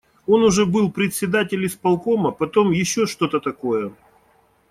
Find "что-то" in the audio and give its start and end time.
3.05-3.39